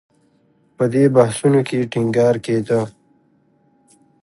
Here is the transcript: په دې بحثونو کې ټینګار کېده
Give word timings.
په 0.75 0.83
دې 0.93 1.03
بحثونو 1.15 1.59
کې 1.67 1.89
ټینګار 1.91 2.35
کېده 2.45 2.81